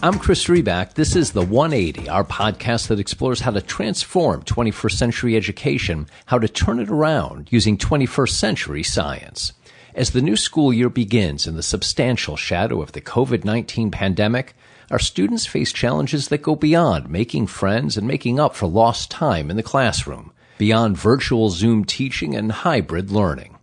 [0.00, 0.94] I'm Chris Riback.
[0.94, 6.38] This is The 180, our podcast that explores how to transform 21st century education, how
[6.38, 9.54] to turn it around using 21st century science.
[9.96, 14.54] As the new school year begins in the substantial shadow of the COVID 19 pandemic,
[14.88, 19.50] our students face challenges that go beyond making friends and making up for lost time
[19.50, 23.57] in the classroom, beyond virtual Zoom teaching and hybrid learning.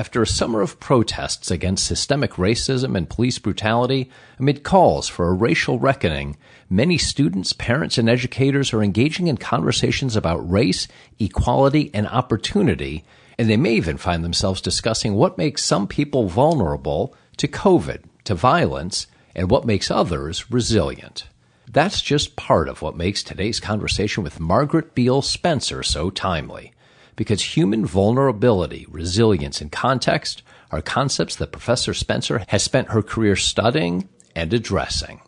[0.00, 5.34] After a summer of protests against systemic racism and police brutality, amid calls for a
[5.34, 6.38] racial reckoning,
[6.70, 13.04] many students, parents, and educators are engaging in conversations about race, equality, and opportunity,
[13.38, 18.34] and they may even find themselves discussing what makes some people vulnerable to COVID, to
[18.34, 21.26] violence, and what makes others resilient.
[21.70, 26.72] That's just part of what makes today's conversation with Margaret Beale Spencer so timely
[27.20, 33.36] because human vulnerability, resilience, and context are concepts that Professor Spencer has spent her career
[33.36, 35.20] studying and addressing.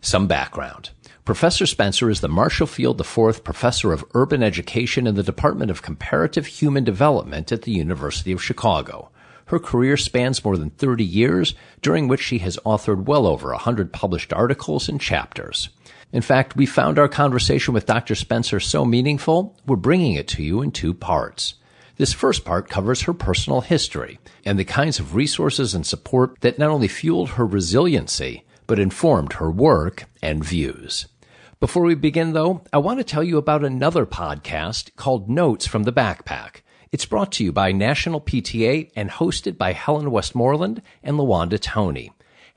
[0.00, 0.90] Some background.
[1.24, 5.82] Professor Spencer is the Marshall Field IV Professor of Urban Education in the Department of
[5.82, 9.10] Comparative Human Development at the University of Chicago.
[9.46, 13.92] Her career spans more than 30 years, during which she has authored well over 100
[13.92, 15.68] published articles and chapters.
[16.12, 18.16] In fact, we found our conversation with Dr.
[18.16, 21.54] Spencer so meaningful, we're bringing it to you in two parts.
[21.98, 26.58] This first part covers her personal history and the kinds of resources and support that
[26.58, 31.06] not only fueled her resiliency, but informed her work and views.
[31.60, 35.84] Before we begin, though, I want to tell you about another podcast called Notes from
[35.84, 36.62] the Backpack.
[36.90, 42.10] It's brought to you by National PTA and hosted by Helen Westmoreland and LaWanda Toney.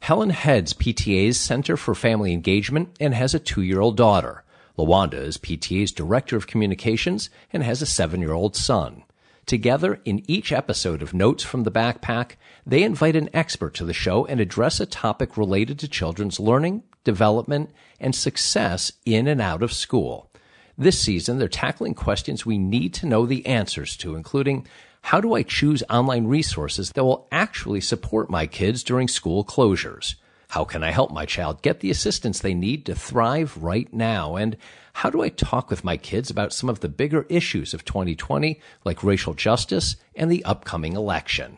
[0.03, 4.43] Helen heads PTA's Center for Family Engagement and has a two-year-old daughter.
[4.77, 9.03] LaWanda is PTA's Director of Communications and has a seven-year-old son.
[9.45, 12.31] Together, in each episode of Notes from the Backpack,
[12.65, 16.83] they invite an expert to the show and address a topic related to children's learning,
[17.05, 20.29] development, and success in and out of school.
[20.77, 24.67] This season, they're tackling questions we need to know the answers to, including
[25.03, 30.15] how do I choose online resources that will actually support my kids during school closures?
[30.47, 34.37] How can I help my child get the assistance they need to thrive right now?
[34.37, 34.55] And
[34.93, 38.61] how do I talk with my kids about some of the bigger issues of 2020,
[38.85, 41.57] like racial justice and the upcoming election?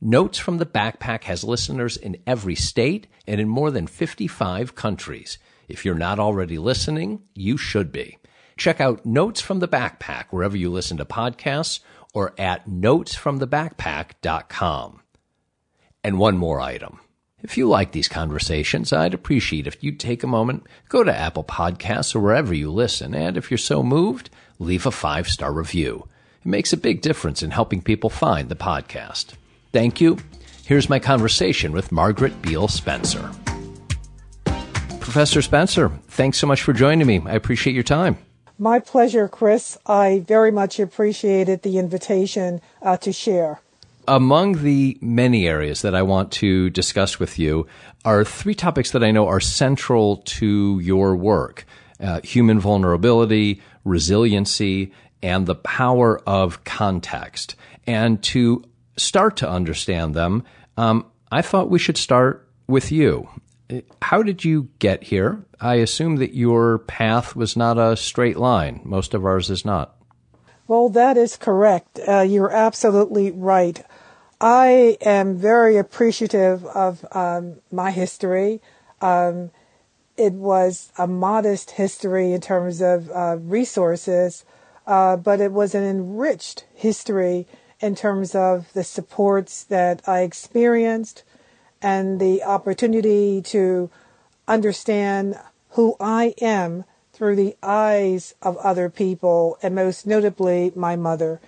[0.00, 5.36] Notes from the Backpack has listeners in every state and in more than 55 countries.
[5.68, 8.16] If you're not already listening, you should be.
[8.56, 11.78] Check out Notes from the Backpack wherever you listen to podcasts
[12.14, 15.00] or at notesfromthebackpack.com.
[16.04, 17.00] And one more item.
[17.40, 21.44] If you like these conversations, I'd appreciate if you'd take a moment, go to Apple
[21.44, 26.08] Podcasts or wherever you listen, and if you're so moved, leave a five star review.
[26.40, 29.34] It makes a big difference in helping people find the podcast.
[29.72, 30.18] Thank you.
[30.64, 33.30] Here's my conversation with Margaret Beale Spencer.
[35.00, 37.20] Professor Spencer, thanks so much for joining me.
[37.24, 38.18] I appreciate your time.
[38.58, 39.78] My pleasure, Chris.
[39.86, 43.60] I very much appreciated the invitation uh, to share.
[44.08, 47.68] Among the many areas that I want to discuss with you
[48.04, 51.66] are three topics that I know are central to your work
[52.00, 54.92] uh, human vulnerability, resiliency,
[55.22, 57.56] and the power of context.
[57.86, 58.64] And to
[58.96, 60.44] start to understand them,
[60.76, 63.28] um, I thought we should start with you
[64.02, 65.44] how did you get here?
[65.60, 68.80] I assume that your path was not a straight line.
[68.84, 69.96] Most of ours is not.
[70.66, 71.98] Well, that is correct.
[72.06, 73.84] Uh, you're absolutely right.
[74.40, 78.60] I am very appreciative of um, my history.
[79.00, 79.50] Um,
[80.16, 84.44] it was a modest history in terms of uh, resources,
[84.86, 87.46] uh, but it was an enriched history
[87.80, 91.22] in terms of the supports that I experienced,
[91.82, 93.90] and the opportunity to
[94.46, 95.38] understand
[95.70, 101.40] who I am through the eyes of other people, and most notably my mother.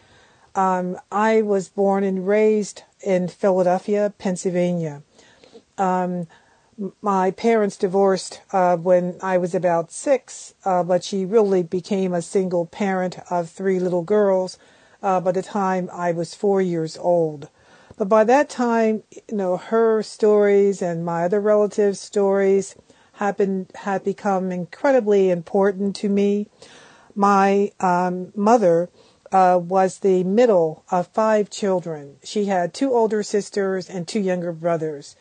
[0.55, 5.03] Um, I was born and raised in Philadelphia, Pennsylvania.
[5.79, 6.27] Um,
[7.03, 12.23] my parents divorced uh, when I was about six, uh, but she really became a
[12.23, 14.59] single parent of three little girls
[15.03, 17.49] uh, by the time I was four years old.
[18.01, 22.75] But by that time, you know, her stories and my other relatives' stories
[23.21, 26.49] had been had become incredibly important to me.
[27.15, 28.89] My um, mother
[29.31, 32.17] uh, was the middle of five children.
[32.25, 35.15] She had two older sisters and two younger brothers.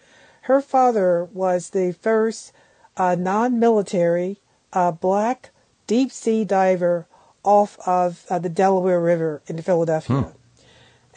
[0.44, 2.54] Her father was the first
[2.96, 4.40] uh, non-military
[4.72, 5.50] uh, black
[5.86, 7.08] deep sea diver
[7.44, 10.22] off of uh, the Delaware River in Philadelphia.
[10.22, 10.39] Hmm.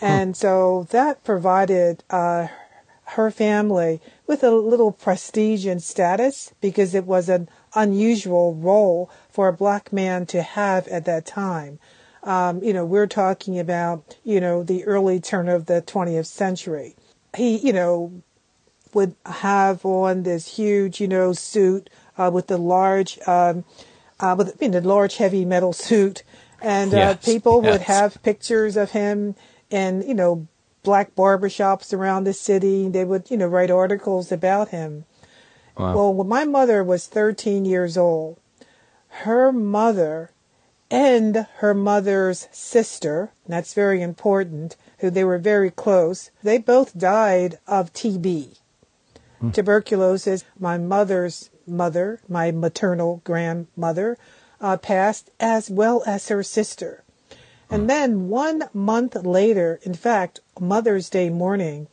[0.02, 2.49] And so that provided uh,
[3.04, 9.49] her family with a little prestige and status because it was an unusual role for
[9.49, 11.78] a black man to have at that time.
[12.25, 16.96] Um, you know, we're talking about, you know, the early turn of the 20th century.
[17.37, 18.22] He, you know,
[18.93, 23.64] would have on this huge, you know, suit uh, with the large, um,
[24.20, 26.22] uh, with you know, the large heavy metal suit,
[26.60, 27.72] and uh, yes, people yes.
[27.72, 29.34] would have pictures of him
[29.73, 30.47] in, you know,
[30.83, 32.89] black barbershops around the city.
[32.89, 35.05] They would, you know, write articles about him.
[35.77, 35.95] Wow.
[35.95, 38.39] Well, when my mother was 13 years old,
[39.09, 40.31] her mother
[40.91, 47.59] and her mother's sister, that's very important, who they were very close, they both died
[47.67, 48.59] of TB.
[49.41, 49.51] Hmm.
[49.51, 54.19] Tuberculosis, my mother's mother, my maternal grandmother,
[54.61, 57.03] uh, passed, as well as her sister.
[57.73, 61.89] And then one month later, in fact, Mother's Day morning,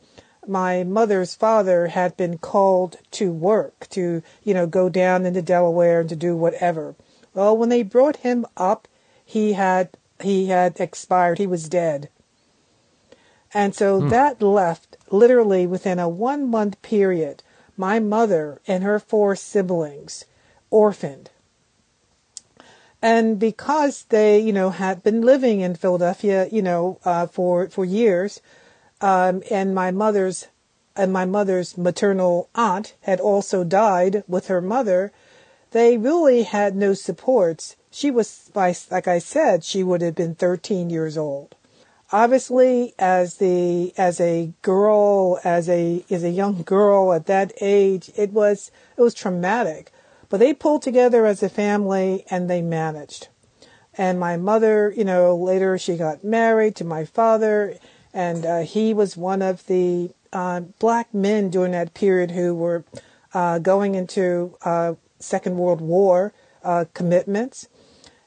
[0.46, 6.00] my mother's father had been called to work to, you know, go down into Delaware
[6.00, 6.96] and to do whatever.
[7.32, 8.88] Well, when they brought him up,
[9.24, 9.88] he had
[10.20, 11.38] he had expired.
[11.38, 12.10] He was dead.
[13.54, 14.08] And so hmm.
[14.10, 17.42] that left literally within a one month period
[17.78, 20.26] my mother and her four siblings
[20.68, 21.30] orphaned.
[23.02, 27.84] And because they, you know, had been living in Philadelphia, you know, uh, for for
[27.84, 28.40] years,
[29.00, 30.48] um, and my mother's
[30.96, 35.12] and my mother's maternal aunt had also died with her mother,
[35.70, 37.76] they really had no supports.
[37.90, 41.54] She was, like I said, she would have been 13 years old.
[42.12, 48.10] Obviously, as the as a girl, as a as a young girl at that age,
[48.16, 49.92] it was it was traumatic.
[50.30, 53.28] But they pulled together as a family and they managed.
[53.98, 57.76] And my mother, you know, later she got married to my father,
[58.14, 62.84] and uh, he was one of the uh, black men during that period who were
[63.34, 66.32] uh, going into uh, Second World War
[66.62, 67.68] uh, commitments,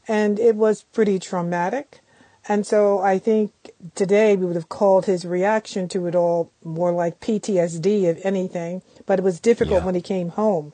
[0.08, 2.02] and it was pretty traumatic.
[2.48, 3.54] And so I think
[3.96, 8.82] today we would have called his reaction to it all more like PTSD, if anything,
[9.06, 9.86] but it was difficult yeah.
[9.86, 10.74] when he came home.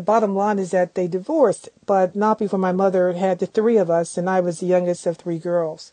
[0.00, 3.76] The bottom line is that they divorced, but not before my mother had the three
[3.76, 5.92] of us, and I was the youngest of three girls.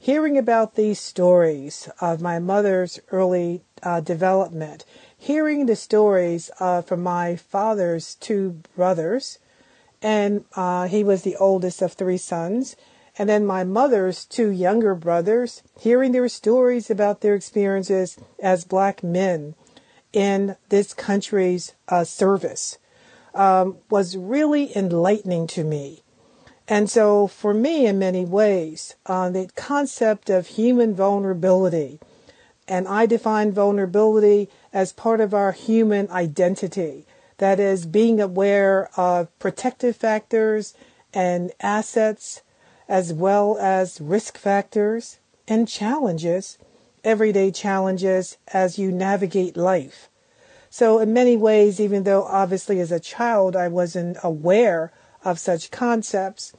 [0.00, 4.84] Hearing about these stories of my mother's early uh, development
[5.16, 9.38] hearing the stories uh, from my father's two brothers,
[10.02, 12.74] and uh, he was the oldest of three sons,
[13.16, 19.04] and then my mother's two younger brothers, hearing their stories about their experiences as black
[19.04, 19.54] men
[20.12, 22.78] in this country's uh, service
[23.36, 26.02] um, was really enlightening to me.
[26.68, 32.00] And so, for me, in many ways, uh, the concept of human vulnerability,
[32.66, 37.06] and I define vulnerability as part of our human identity.
[37.38, 40.74] That is, being aware of protective factors
[41.14, 42.42] and assets,
[42.88, 46.58] as well as risk factors and challenges,
[47.04, 50.08] everyday challenges as you navigate life.
[50.78, 54.92] So, in many ways, even though obviously as a child I wasn't aware
[55.24, 56.52] of such concepts,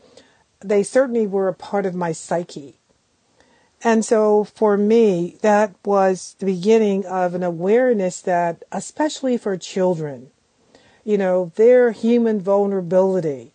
[0.60, 2.80] they certainly were a part of my psyche.
[3.84, 10.32] And so for me, that was the beginning of an awareness that, especially for children,
[11.04, 13.54] you know, their human vulnerability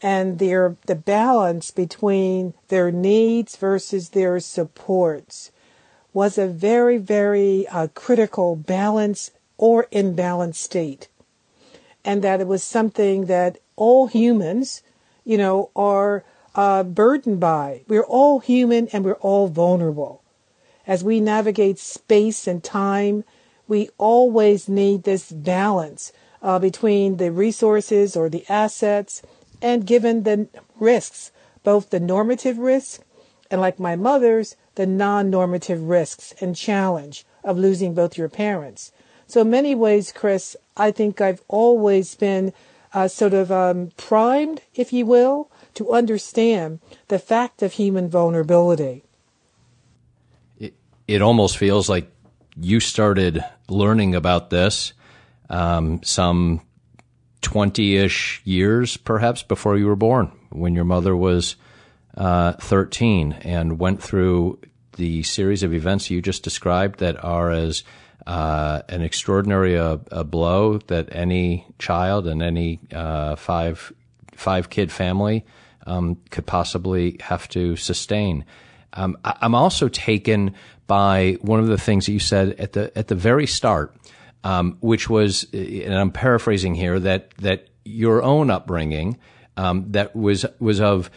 [0.00, 5.50] and their, the balance between their needs versus their supports
[6.12, 11.08] was a very, very uh, critical balance or imbalanced state.
[12.04, 14.82] And that it was something that all humans,
[15.24, 17.82] you know, are uh, burdened by.
[17.88, 20.22] We're all human and we're all vulnerable.
[20.86, 23.24] As we navigate space and time,
[23.68, 29.22] we always need this balance uh, between the resources or the assets
[29.60, 30.48] and given the
[30.78, 31.32] risks,
[31.64, 33.02] both the normative risk
[33.50, 38.92] and, like my mother's, the non normative risks and challenge of losing both your parents.
[39.26, 42.52] So, in many ways, Chris, I think I've always been
[42.92, 49.04] uh, sort of um, primed, if you will, to understand the fact of human vulnerability.
[50.58, 50.74] It,
[51.06, 52.10] it almost feels like
[52.58, 54.92] you started learning about this
[55.50, 56.62] um, some
[57.42, 61.56] 20 ish years, perhaps, before you were born, when your mother was
[62.16, 64.58] uh, 13 and went through
[64.96, 67.84] the series of events you just described that are as
[68.26, 73.92] uh, an extraordinary uh, a blow that any child and any uh, five
[74.32, 75.44] five kid family
[75.86, 78.44] um, could possibly have to sustain.
[78.92, 80.54] Um, I, am also taken
[80.86, 83.94] by one of the things that you said at the at the very start,
[84.44, 89.18] um, which was, and I'm paraphrasing here, that that your own upbringing
[89.56, 91.10] um, that was was of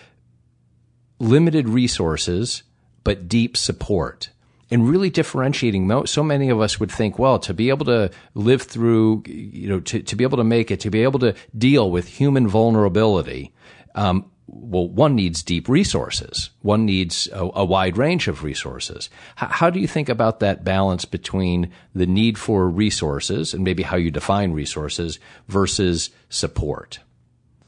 [1.19, 2.63] limited resources
[3.03, 4.29] but deep support
[4.71, 8.61] and really differentiating so many of us would think well to be able to live
[8.61, 11.89] through you know to, to be able to make it to be able to deal
[11.89, 13.53] with human vulnerability
[13.95, 16.49] um, well one needs deep resources.
[16.61, 19.09] One needs a, a wide range of resources.
[19.41, 23.83] H- how do you think about that balance between the need for resources and maybe
[23.83, 26.99] how you define resources versus support?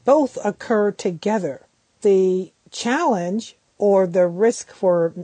[0.04, 1.66] Both occur together.
[2.02, 5.14] The challenge or the risk for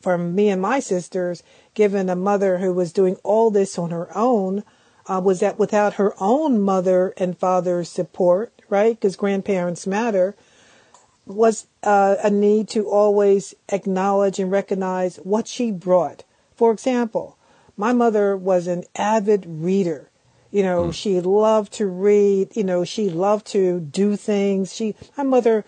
[0.00, 1.42] for me and my sisters,
[1.74, 4.64] given a mother who was doing all this on her own,
[5.06, 8.94] uh, was that without her own mother and father's support, right?
[8.94, 10.36] Because grandparents matter,
[11.26, 16.24] was uh, a need to always acknowledge and recognize what she brought.
[16.56, 17.36] For example,
[17.76, 20.10] my mother was an avid reader.
[20.50, 20.94] You know, mm.
[20.94, 22.56] she loved to read.
[22.56, 24.74] You know, she loved to do things.
[24.74, 25.64] She, my mother,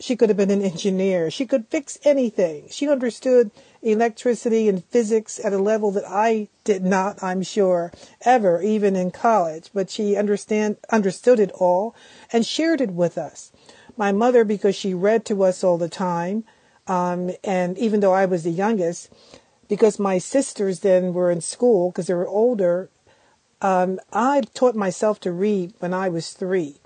[0.00, 1.30] she could have been an engineer.
[1.30, 2.68] She could fix anything.
[2.70, 3.50] She understood
[3.82, 9.10] electricity and physics at a level that I did not, I'm sure, ever, even in
[9.10, 9.70] college.
[9.74, 11.94] But she understand, understood it all
[12.32, 13.52] and shared it with us.
[13.96, 16.44] My mother, because she read to us all the time,
[16.86, 19.10] um, and even though I was the youngest,
[19.68, 22.88] because my sisters then were in school because they were older,
[23.60, 26.80] um, I taught myself to read when I was three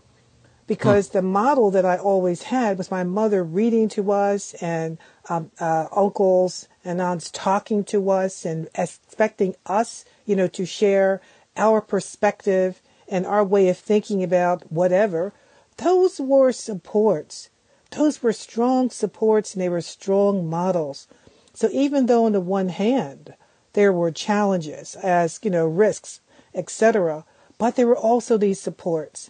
[0.73, 4.97] because the model that I always had was my mother reading to us and
[5.29, 11.21] um, uh, uncles and aunts talking to us and expecting us, you know, to share
[11.59, 15.35] our perspective and our way of thinking about whatever.
[15.77, 17.51] Those were supports.
[17.91, 21.07] Those were strong supports and they were strong models.
[21.53, 23.35] So even though on the one hand
[23.75, 26.21] there were challenges as, you know, risks,
[26.55, 27.27] etc.,
[27.59, 29.29] but there were also these supports.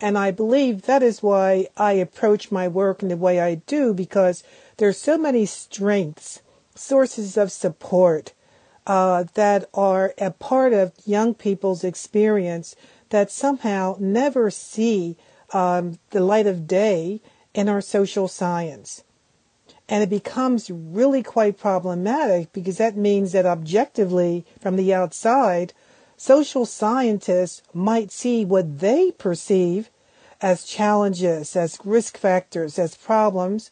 [0.00, 3.94] And I believe that is why I approach my work in the way I do
[3.94, 4.42] because
[4.76, 6.42] there's so many strengths,
[6.74, 8.32] sources of support
[8.86, 12.76] uh, that are a part of young people's experience
[13.08, 15.16] that somehow never see
[15.52, 17.20] um, the light of day
[17.54, 19.02] in our social science.
[19.88, 25.72] And it becomes really quite problematic because that means that objectively, from the outside,
[26.16, 29.90] social scientists might see what they perceive
[30.40, 33.70] as challenges, as risk factors, as problems,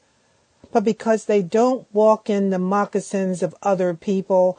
[0.73, 4.59] but because they don't walk in the moccasins of other people,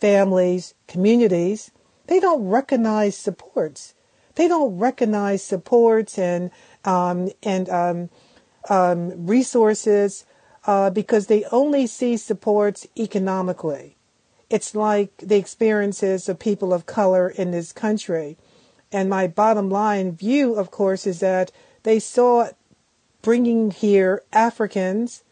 [0.00, 1.70] families, communities,
[2.06, 3.94] they don't recognize supports.
[4.34, 6.50] They don't recognize supports and
[6.84, 8.10] um, and um,
[8.68, 10.26] um, resources
[10.66, 13.93] uh, because they only see supports economically.
[14.54, 18.36] It's like the experiences of people of color in this country.
[18.92, 21.50] And my bottom line view, of course, is that
[21.82, 22.50] they saw
[23.20, 25.24] bringing here Africans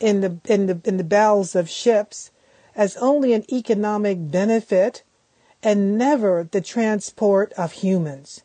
[0.00, 2.30] in the in the in the bowels of ships
[2.74, 5.02] as only an economic benefit
[5.62, 8.44] and never the transport of humans.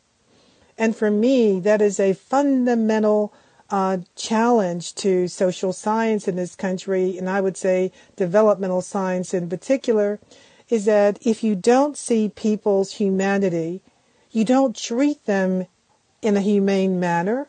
[0.76, 3.32] And for me, that is a fundamental
[3.70, 9.48] uh, challenge to social science in this country, and I would say developmental science in
[9.48, 10.20] particular,
[10.68, 13.82] is that if you don't see people's humanity,
[14.30, 15.66] you don't treat them
[16.22, 17.48] in a humane manner,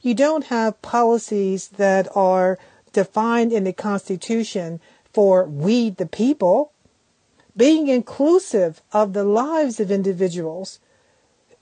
[0.00, 2.58] you don't have policies that are
[2.92, 4.80] defined in the Constitution
[5.12, 6.72] for we the people,
[7.56, 10.80] being inclusive of the lives of individuals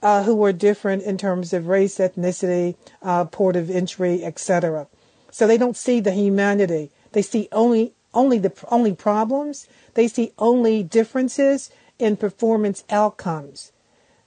[0.01, 4.87] uh, who are different in terms of race, ethnicity, uh, port of entry, etc.
[5.31, 6.91] So they don't see the humanity.
[7.11, 9.67] They see only only the only problems.
[9.93, 13.71] They see only differences in performance outcomes.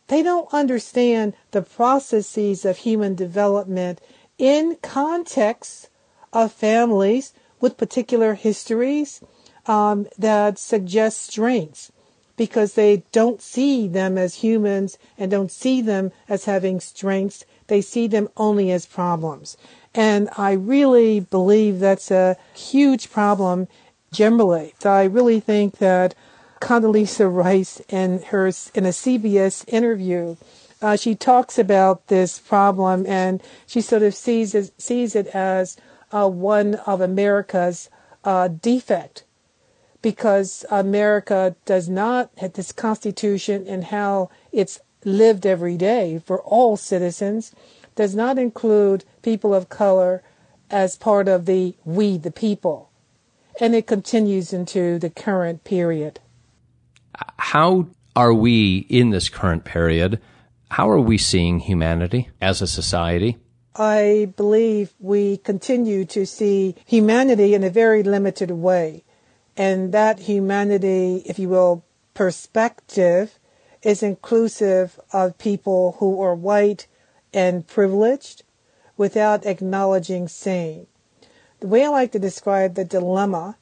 [0.08, 4.00] They don't understand the processes of human development
[4.38, 5.88] in context
[6.32, 9.20] of families with particular histories
[9.66, 11.90] um, that suggest strengths
[12.36, 17.44] because they don't see them as humans and don't see them as having strengths.
[17.68, 19.56] They see them only as problems.
[19.94, 23.68] And I really believe that's a huge problem
[24.12, 24.74] generally.
[24.84, 26.14] I really think that
[26.60, 30.36] Condoleezza Rice in her in a CBS interview,
[30.82, 35.76] uh, she talks about this problem and she sort of sees it, sees it as
[36.10, 37.90] uh, one of America's
[38.24, 39.24] uh, defect
[40.04, 46.76] because America does not have this constitution and how it's lived every day for all
[46.76, 47.52] citizens
[47.96, 50.22] does not include people of color
[50.70, 52.90] as part of the we the people.
[53.60, 56.18] and it continues into the current period.
[57.38, 60.20] How are we in this current period?
[60.72, 63.38] How are we seeing humanity as a society?
[63.76, 69.04] I believe we continue to see humanity in a very limited way.
[69.56, 73.38] And that humanity, if you will, perspective
[73.82, 76.86] is inclusive of people who are white
[77.32, 78.42] and privileged
[78.96, 80.86] without acknowledging same.
[81.60, 83.56] The way I like to describe the dilemma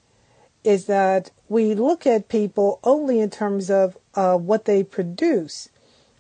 [0.64, 5.68] is that we look at people only in terms of uh, what they produce,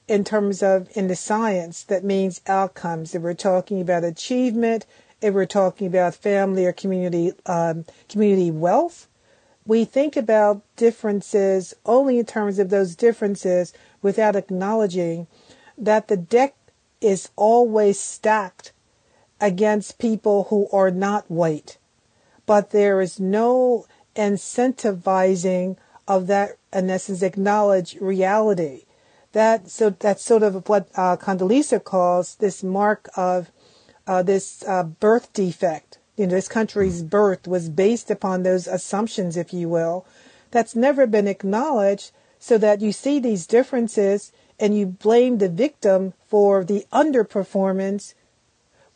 [0.08, 3.14] in terms of in the science that means outcomes.
[3.14, 4.84] If we're talking about achievement,
[5.20, 9.06] if we're talking about family or community um, community wealth,
[9.66, 15.26] we think about differences only in terms of those differences without acknowledging
[15.78, 16.54] that the deck
[17.00, 18.72] is always stacked
[19.40, 21.78] against people who are not white.
[22.46, 25.76] But there is no incentivizing
[26.06, 28.84] of that, in essence, acknowledge reality.
[29.32, 33.50] That so that's sort of what uh, Condoleezza calls this mark of
[34.06, 35.98] uh, this uh, birth defect.
[36.16, 40.06] You know, this country's birth was based upon those assumptions, if you will,
[40.50, 42.12] that's never been acknowledged.
[42.38, 48.14] So that you see these differences and you blame the victim for the underperformance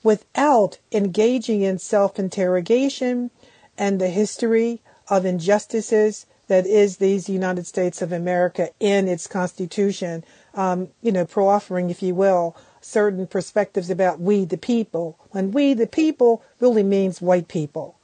[0.03, 3.31] without engaging in self interrogation
[3.79, 10.25] and the history of injustices that is these United States of America in its Constitution,
[10.55, 12.57] um, you know, proffering, if you will,
[12.87, 17.99] certain perspectives about we the people, when we the people really means white people.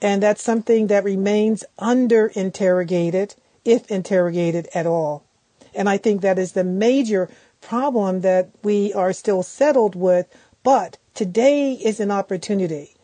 [0.00, 3.34] And that's something that remains under interrogated,
[3.64, 5.24] if interrogated at all.
[5.74, 7.28] And I think that is the major
[7.60, 10.26] problem that we are still settled with.
[10.62, 12.94] But today is an opportunity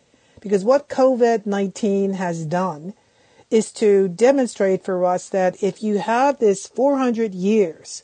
[0.41, 2.95] because what COVID 19 has done
[3.51, 8.03] is to demonstrate for us that if you have this 400 years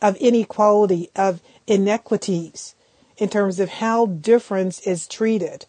[0.00, 2.74] of inequality, of inequities,
[3.16, 5.66] in terms of how difference is treated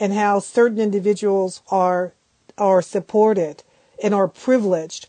[0.00, 2.14] and how certain individuals are,
[2.56, 3.62] are supported
[4.02, 5.08] and are privileged.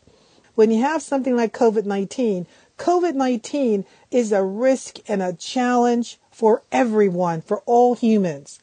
[0.56, 2.46] When you have something like COVID-19,
[2.78, 8.60] COVID-19 is a risk and a challenge for everyone, for all humans.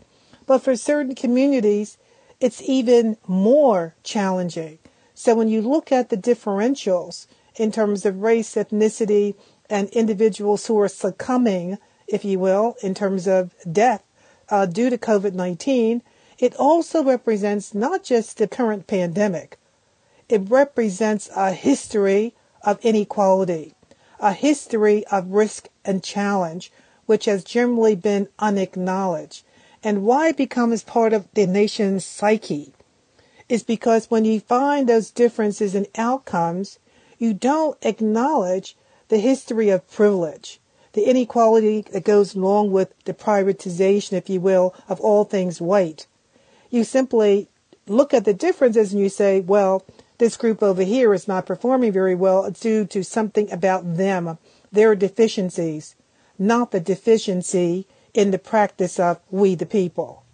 [0.46, 1.98] But for certain communities,
[2.40, 4.78] it's even more challenging.
[5.14, 7.26] So when you look at the differentials
[7.56, 9.34] in terms of race, ethnicity,
[9.68, 14.02] and individuals who are succumbing, if you will, in terms of death
[14.48, 16.02] uh, due to COVID 19,
[16.38, 19.58] it also represents not just the current pandemic,
[20.28, 23.74] it represents a history of inequality,
[24.20, 26.72] a history of risk and challenge,
[27.06, 29.44] which has generally been unacknowledged.
[29.82, 32.72] And why it becomes part of the nation's psyche
[33.48, 36.80] is because when you find those differences in outcomes,
[37.18, 38.76] you don't acknowledge
[39.08, 40.60] the history of privilege,
[40.92, 46.06] the inequality that goes along with the privatization, if you will, of all things white.
[46.70, 47.48] You simply
[47.86, 49.84] look at the differences and you say, well,
[50.18, 52.44] this group over here is not performing very well.
[52.44, 54.38] It's due to something about them,
[54.72, 55.94] their deficiencies,
[56.38, 60.24] not the deficiency in the practice of we the people.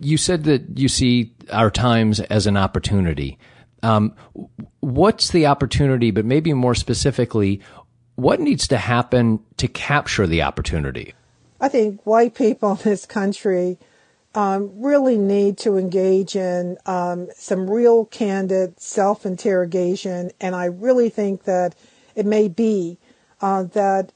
[0.00, 3.38] You said that you see our times as an opportunity.
[3.82, 4.14] Um,
[4.80, 7.60] what's the opportunity, but maybe more specifically,
[8.16, 11.14] what needs to happen to capture the opportunity?
[11.60, 13.78] I think white people in this country
[14.34, 20.30] um, really need to engage in um, some real candid self interrogation.
[20.40, 21.74] And I really think that
[22.14, 22.98] it may be
[23.40, 24.12] uh, that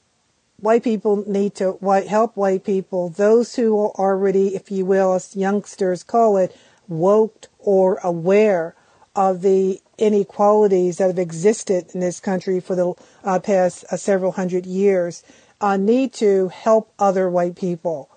[0.59, 5.13] white people need to white, help white people, those who are already, if you will,
[5.13, 6.55] as youngsters call it,
[6.87, 8.75] woke or aware
[9.15, 14.33] of the inequalities that have existed in this country for the uh, past uh, several
[14.33, 15.23] hundred years,
[15.61, 18.09] uh, need to help other white people.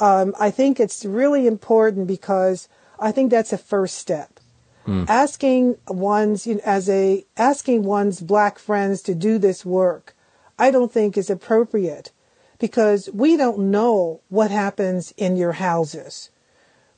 [0.00, 2.68] Um, I think it's really important because
[3.00, 4.38] I think that's a first step.
[4.86, 5.08] Mm.
[5.08, 10.14] Asking one's, you know, as a, asking one's black friends to do this work
[10.58, 12.10] I don't think is appropriate
[12.58, 16.30] because we don't know what happens in your houses.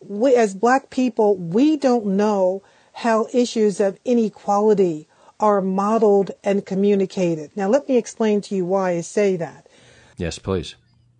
[0.00, 2.62] We, as black people, we don't know
[3.00, 5.08] how issues of inequality
[5.40, 7.50] are modeled and communicated.
[7.56, 9.66] Now, let me explain to you why I say that.
[10.18, 10.74] Yes, please.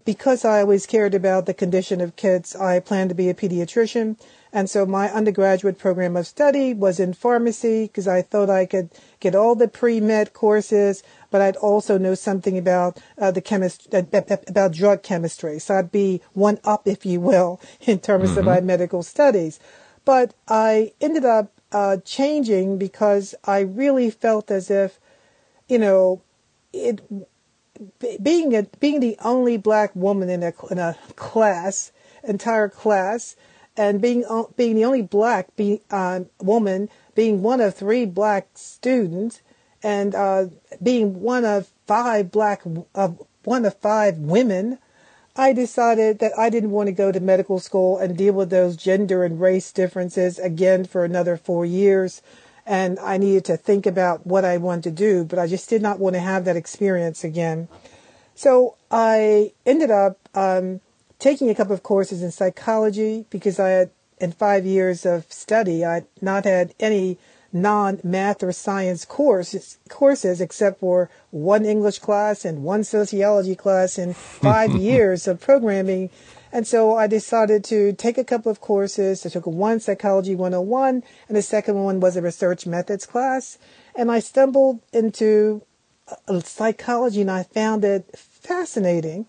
[0.05, 4.19] Because I always cared about the condition of kids, I planned to be a pediatrician.
[4.53, 8.91] And so my undergraduate program of study was in pharmacy because I thought I could
[9.19, 14.03] get all the pre-med courses, but I'd also know something about uh, the chemist, uh,
[14.49, 15.59] about drug chemistry.
[15.59, 18.41] So I'd be one up, if you will, in terms mm-hmm.
[18.41, 19.59] of my medical studies.
[20.05, 24.99] But I ended up uh, changing because I really felt as if,
[25.69, 26.23] you know,
[26.73, 27.01] it
[28.23, 33.37] being a, being the only black woman in a in a class, entire class,
[33.77, 34.25] and being
[34.57, 39.41] being the only black be, uh, woman, being one of three black students,
[39.83, 40.47] and uh,
[40.83, 42.63] being one of five black
[42.95, 43.09] uh,
[43.45, 44.79] one of five women,
[45.41, 48.77] I decided that I didn't want to go to medical school and deal with those
[48.77, 52.21] gender and race differences again for another four years.
[52.67, 55.81] And I needed to think about what I wanted to do, but I just did
[55.81, 57.69] not want to have that experience again.
[58.35, 60.83] So I ended up um,
[61.19, 65.87] taking a couple of courses in psychology because I had, in five years of study,
[65.87, 67.17] I had not had any
[67.53, 74.15] non-math or science courses, courses except for one English class and one sociology class in
[74.15, 76.11] five years of programming.
[76.53, 79.25] And so I decided to take a couple of courses.
[79.25, 83.59] I took one Psychology 101 and the second one was a research methods class.
[83.95, 85.63] And I stumbled into
[86.43, 89.27] psychology and I found it fascinating.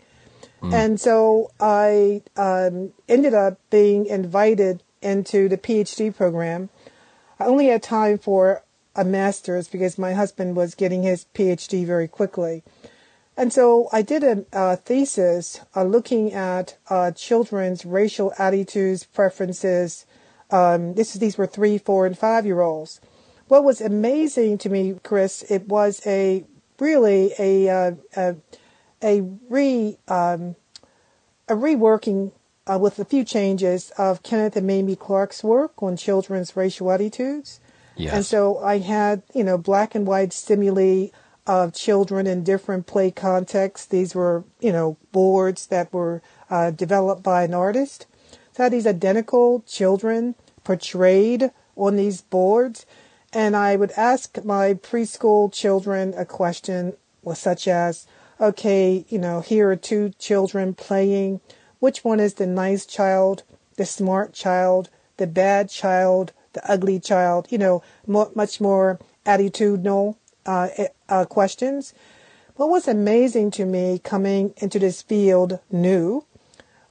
[0.61, 0.73] Mm.
[0.73, 6.69] And so I um, ended up being invited into the PhD program.
[7.41, 8.63] I only had time for
[8.95, 12.61] a master's because my husband was getting his PhD very quickly.
[13.35, 20.05] And so I did a, a thesis uh, looking at uh, children's racial attitudes, preferences.
[20.51, 23.01] Um, this, these were three, four, and five year olds.
[23.47, 26.45] What was amazing to me, Chris, it was a
[26.79, 28.35] really a, uh, a
[29.01, 30.55] a re um,
[31.47, 32.33] a reworking
[32.67, 37.59] uh, with a few changes of Kenneth and Mamie Clark's work on children's racial attitudes.
[37.95, 38.13] Yes.
[38.13, 41.07] And so I had, you know, black and white stimuli
[41.47, 43.87] of children in different play contexts.
[43.87, 48.05] These were, you know, boards that were uh, developed by an artist.
[48.53, 52.85] So I had these identical children portrayed on these boards.
[53.33, 56.93] And I would ask my preschool children a question
[57.33, 58.07] such as,
[58.39, 61.39] okay, you know, here are two children playing.
[61.81, 63.41] Which one is the nice child,
[63.75, 67.47] the smart child, the bad child, the ugly child?
[67.49, 70.15] You know, much more attitudinal
[70.45, 71.95] uh, eh, uh, questions.
[72.55, 76.23] What was amazing to me coming into this field new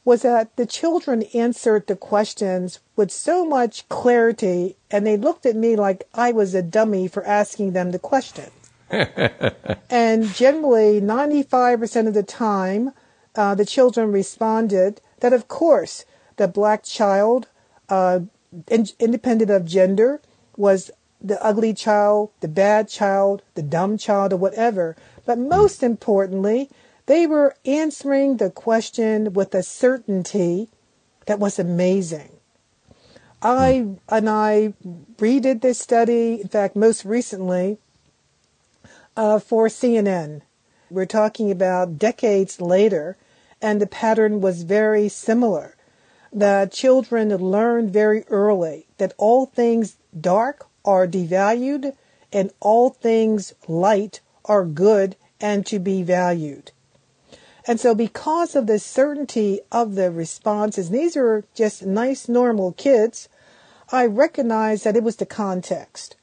[0.05, 5.55] was that the children answered the questions with so much clarity and they looked at
[5.55, 8.51] me like I was a dummy for asking them the question.
[8.91, 12.91] and generally, 95% of the time,
[13.35, 16.05] uh, the children responded that, of course,
[16.37, 17.49] the black child,
[17.89, 18.21] uh,
[18.69, 20.21] in- independent of gender,
[20.57, 20.91] was
[21.21, 24.97] the ugly child, the bad child, the dumb child, or whatever.
[25.27, 26.71] But most importantly,
[27.07, 30.69] they were answering the question with a certainty
[31.27, 32.31] that was amazing.
[33.43, 34.75] I and I
[35.17, 36.41] redid this study.
[36.41, 37.79] In fact, most recently,
[39.17, 40.43] uh, for CNN.
[40.91, 43.17] We're talking about decades later,
[43.63, 45.77] and the pattern was very similar.
[46.33, 51.95] The children learned very early that all things dark are devalued
[52.33, 56.73] and all things light are good and to be valued.
[57.69, 63.29] And so, because of the certainty of the responses, these are just nice, normal kids,
[63.93, 66.17] I recognized that it was the context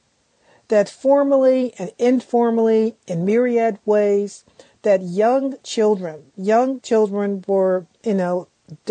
[0.69, 4.43] that formally and informally, in myriad ways,
[4.82, 8.47] that young children, young children were, you know,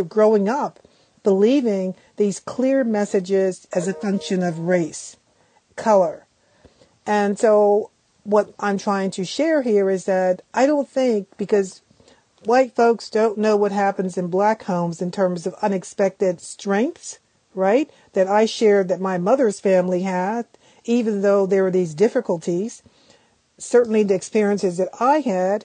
[0.08, 0.80] growing up
[1.26, 5.16] believing these clear messages as a function of race,
[5.74, 6.24] color.
[7.04, 7.90] And so
[8.22, 11.82] what I'm trying to share here is that I don't think because
[12.44, 17.18] white folks don't know what happens in black homes in terms of unexpected strengths,
[17.56, 17.90] right?
[18.12, 20.46] That I shared that my mother's family had
[20.86, 22.82] even though there were these difficulties,
[23.58, 25.64] certainly the experiences that I had,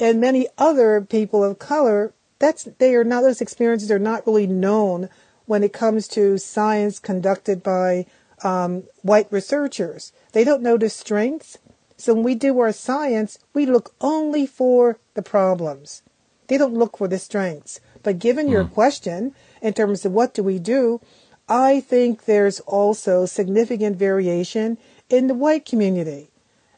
[0.00, 4.46] and many other people of color, that's they are not those experiences are not really
[4.46, 5.08] known
[5.46, 8.06] when it comes to science conducted by
[8.42, 10.12] um, white researchers.
[10.32, 11.58] They don't know the strengths.
[11.96, 16.02] So when we do our science, we look only for the problems.
[16.48, 17.80] They don't look for the strengths.
[18.02, 18.74] But given your hmm.
[18.74, 21.00] question, in terms of what do we do,
[21.48, 24.78] I think there's also significant variation
[25.10, 26.30] in the white community.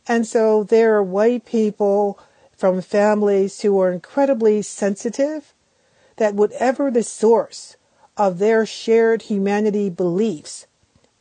[0.08, 2.18] And so there are white people
[2.56, 5.52] from families who are incredibly sensitive
[6.16, 7.76] that whatever the source
[8.16, 10.66] of their shared humanity beliefs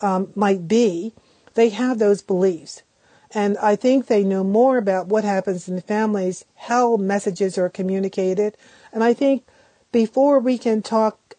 [0.02, 1.14] um, might be,
[1.56, 2.84] they have those beliefs.
[3.32, 8.56] And I think they know more about what happens in families, how messages are communicated.
[8.94, 9.46] And I think
[9.92, 11.36] before we can talk,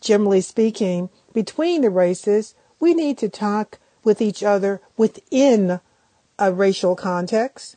[0.00, 5.80] generally speaking, between the races, we need to talk with each other within
[6.38, 7.76] a racial context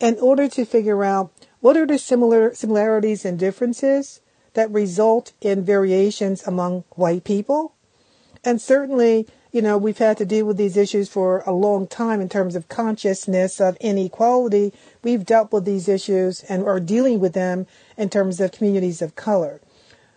[0.00, 4.22] in order to figure out what are the similar similarities and differences
[4.54, 7.74] that result in variations among white people.
[8.42, 12.22] And certainly, you know, we've had to deal with these issues for a long time
[12.22, 14.72] in terms of consciousness of inequality.
[15.02, 17.66] We've dealt with these issues and are dealing with them
[17.98, 19.60] in terms of communities of color.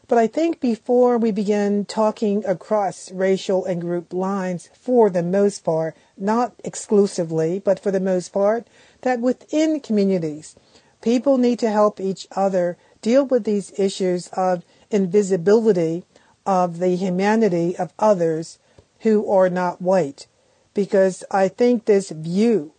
[0.07, 5.65] But I think before we begin talking across racial and group lines, for the most
[5.65, 8.67] part, not exclusively, but for the most part,
[9.01, 10.55] that within communities,
[11.01, 16.05] people need to help each other deal with these issues of invisibility
[16.45, 18.59] of the humanity of others
[19.01, 20.27] who are not white.
[20.73, 22.71] Because I think this view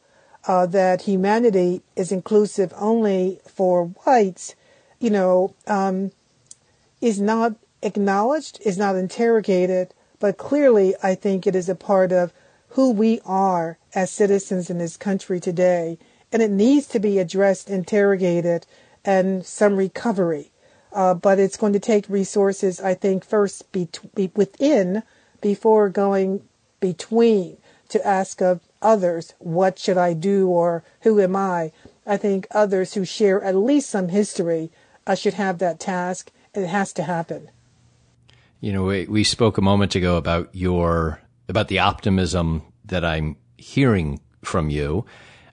[0.47, 4.55] uh, that humanity is inclusive only for whites,
[4.99, 6.11] you know, um,
[7.01, 12.33] is not acknowledged, is not interrogated, but clearly I think it is a part of
[12.71, 15.99] who we are as citizens in this country today.
[16.33, 18.67] And it needs to be addressed, interrogated,
[19.05, 20.51] and some recovery.
[20.93, 25.03] Uh, but it's going to take resources, I think, first be, be within
[25.41, 26.43] before going
[26.81, 27.59] between
[27.89, 31.73] to ask of others, what should I do or who am I?
[32.07, 34.71] I think others who share at least some history
[35.07, 37.51] uh, should have that task it has to happen.
[38.61, 43.37] You know, we, we spoke a moment ago about your about the optimism that I'm
[43.57, 45.07] hearing from you.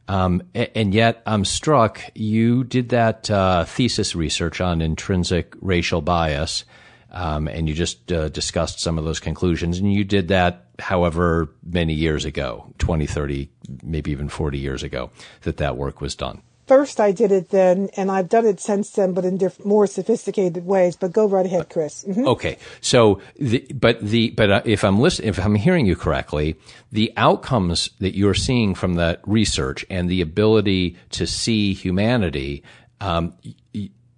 [0.07, 1.99] Um, and yet, I'm struck.
[2.13, 6.63] You did that uh, thesis research on intrinsic racial bias,
[7.11, 9.79] um, and you just uh, discussed some of those conclusions.
[9.79, 13.49] And you did that, however many years ago 20, 30,
[13.83, 15.09] maybe even 40 years ago
[15.41, 16.41] that that work was done.
[16.67, 19.85] First, I did it then, and I've done it since then, but in diff- more
[19.85, 20.95] sophisticated ways.
[20.95, 22.03] But go right ahead, Chris.
[22.03, 22.27] Mm-hmm.
[22.27, 26.55] Okay, so the, but the but uh, if I'm listening, if I'm hearing you correctly,
[26.91, 32.63] the outcomes that you're seeing from that research and the ability to see humanity,
[32.99, 33.33] um,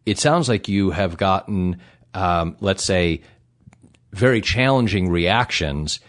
[0.05, 1.81] it sounds like you have gotten,
[2.13, 3.23] um, let's say,
[4.13, 5.99] very challenging reactions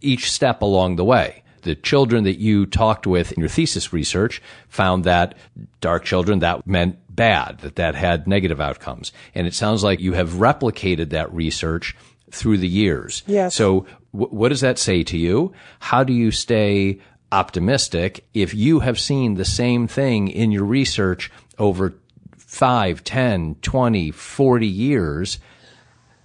[0.00, 4.42] each step along the way the children that you talked with in your thesis research
[4.68, 5.36] found that
[5.80, 9.12] dark children, that meant bad, that that had negative outcomes.
[9.34, 11.96] And it sounds like you have replicated that research
[12.30, 13.22] through the years.
[13.26, 13.54] Yes.
[13.54, 15.52] So w- what does that say to you?
[15.80, 21.30] How do you stay optimistic if you have seen the same thing in your research
[21.58, 21.94] over
[22.36, 25.38] 5, 10, 20, 40 years?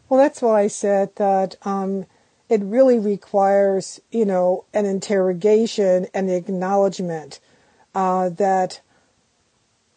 [0.09, 2.05] Well, that's why I said that um,
[2.49, 7.39] it really requires, you know, an interrogation and acknowledgement
[7.93, 8.81] uh, that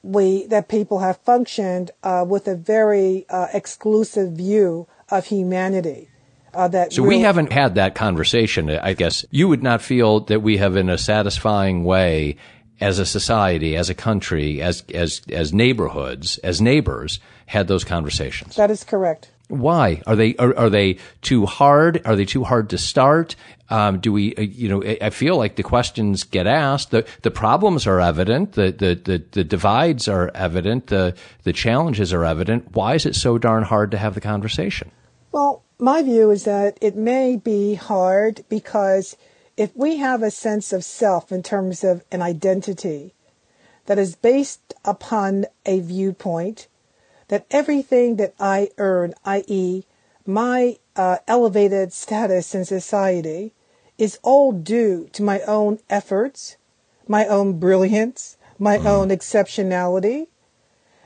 [0.03, 6.09] we that people have functioned uh, with a very uh, exclusive view of humanity.
[6.53, 8.71] Uh, that so we haven't had that conversation.
[8.71, 12.37] I guess you would not feel that we have, in a satisfying way,
[12.81, 18.57] as a society, as a country, as as as neighborhoods, as neighbors, had those conversations.
[18.57, 19.31] That is correct.
[19.51, 22.01] Why are they are, are they too hard?
[22.05, 23.37] Are they too hard to start?
[23.69, 26.91] Um, do we, uh, you know, I feel like the questions get asked.
[26.91, 28.53] The the problems are evident.
[28.53, 30.87] The the the, the divides are evident.
[30.87, 32.75] The the challenges are evident.
[32.75, 34.91] Why is it so darn hard to have the conversation?
[35.33, 39.17] Well, my view is that it may be hard because
[39.57, 43.15] if we have a sense of self in terms of an identity
[43.87, 46.69] that is based upon a viewpoint
[47.31, 49.85] that everything that I earn, i.e.,
[50.27, 53.53] my uh, elevated status in society,
[53.97, 56.57] is all due to my own efforts,
[57.07, 58.87] my own brilliance, my mm.
[58.87, 60.27] own exceptionality,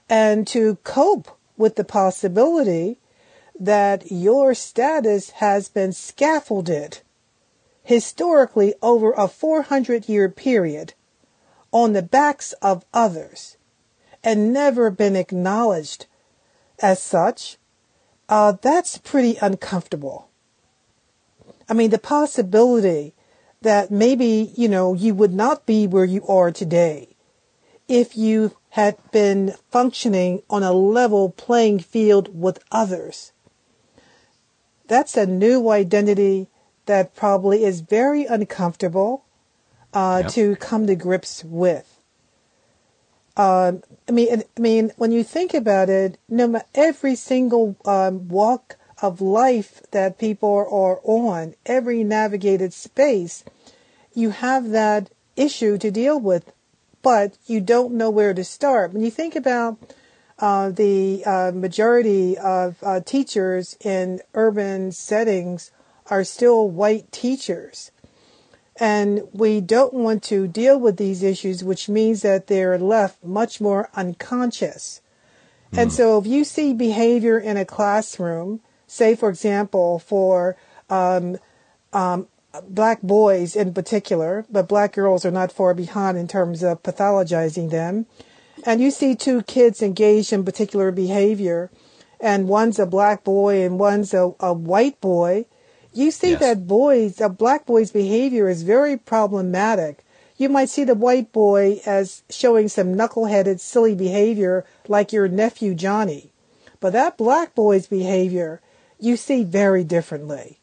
[0.09, 2.99] and to cope with the possibility
[3.61, 6.99] that your status has been scaffolded
[7.83, 10.95] historically over a 400 year period
[11.71, 13.59] on the backs of others
[14.23, 16.07] and never been acknowledged
[16.81, 17.59] as such,
[18.29, 20.29] uh, that's pretty uncomfortable.
[21.69, 23.15] I mean, the possibility
[23.63, 27.17] that maybe, you know, you would not be where you are today
[27.89, 33.33] if you had been functioning on a level playing field with others.
[34.87, 36.49] That's a new identity
[36.87, 39.25] that probably is very uncomfortable
[39.95, 40.33] uh, yep.
[40.33, 41.94] to come to grips with.
[43.37, 48.77] Um, I mean, I mean, when you think about it, no every single um, walk
[49.03, 53.45] of life that people are on, every navigated space,
[54.15, 56.53] you have that issue to deal with,
[57.03, 58.93] but you don't know where to start.
[58.93, 59.79] When you think about
[60.39, 65.71] uh, the uh, majority of uh, teachers in urban settings
[66.07, 67.91] are still white teachers.
[68.81, 73.61] And we don't want to deal with these issues, which means that they're left much
[73.61, 75.01] more unconscious.
[75.77, 80.57] And so if you see behavior in a classroom, say, for example, for
[80.89, 81.39] um,
[81.93, 82.29] um,
[82.69, 87.71] black boys in particular, but black girls are not far behind in terms of pathologizing
[87.71, 88.07] them.
[88.65, 91.71] And you see two kids engaged in particular behavior,
[92.21, 95.47] and one's a black boy and one's a, a white boy.
[95.95, 96.41] You see yes.
[96.41, 100.05] that boys, a black boy's behavior is very problematic.
[100.37, 105.73] You might see the white boy as showing some knuckleheaded, silly behavior like your nephew
[105.73, 106.33] Johnny.
[106.81, 108.61] But that black boy's behavior,
[108.99, 110.59] you see very differently.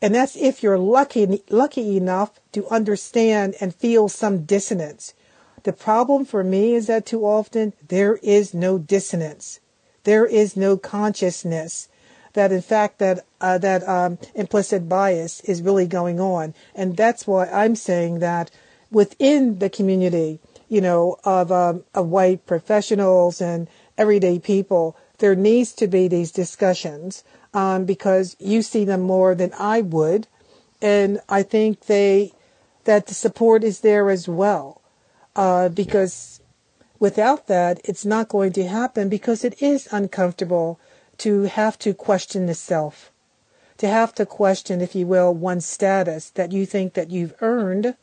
[0.00, 5.14] And that's if you're lucky, lucky enough to understand and feel some dissonance.
[5.64, 9.58] The problem for me is that too often there is no dissonance.
[10.04, 11.88] There is no consciousness
[12.34, 17.26] that in fact that uh, that um, implicit bias is really going on, and that's
[17.26, 18.50] why I'm saying that
[18.90, 25.72] within the community, you know, of um, of white professionals and everyday people, there needs
[25.72, 30.26] to be these discussions um, because you see them more than I would,
[30.82, 32.32] and I think they
[32.84, 34.82] that the support is there as well,
[35.36, 36.40] uh, because
[36.98, 40.78] without that, it's not going to happen because it is uncomfortable
[41.18, 43.10] to have to question the self,
[43.78, 47.96] to have to question, if you will, one's status that you think that you've earned,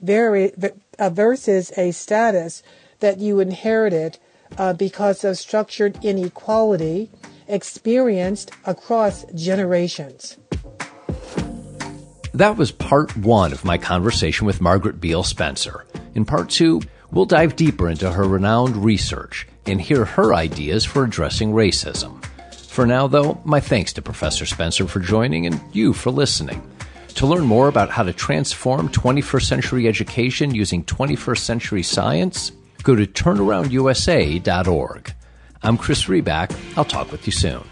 [0.00, 0.52] very
[0.98, 2.62] uh, versus a status
[3.00, 4.18] that you inherited
[4.58, 7.10] uh, because of structured inequality
[7.48, 10.36] experienced across generations.
[12.34, 15.84] That was part one of my conversation with Margaret Beale Spencer.
[16.14, 21.04] In part two, we'll dive deeper into her renowned research and hear her ideas for
[21.04, 22.24] addressing racism.
[22.72, 26.66] For now, though, my thanks to Professor Spencer for joining and you for listening.
[27.16, 32.50] To learn more about how to transform 21st century education using 21st century science,
[32.82, 35.14] go to turnaroundusa.org.
[35.62, 36.58] I'm Chris Riback.
[36.78, 37.62] I'll talk with you soon.